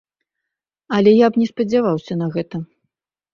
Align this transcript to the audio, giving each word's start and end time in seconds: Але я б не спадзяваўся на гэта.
Але 0.97 1.11
я 1.13 1.27
б 1.35 1.41
не 1.41 1.47
спадзяваўся 1.51 2.13
на 2.23 2.31
гэта. 2.39 2.63